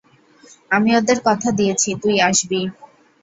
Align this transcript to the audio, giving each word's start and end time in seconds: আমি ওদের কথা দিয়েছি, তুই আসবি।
আমি 0.71 0.89
ওদের 0.99 1.17
কথা 1.25 1.49
দিয়েছি, 1.51 1.89
তুই 2.01 2.15
আসবি। 2.29 2.61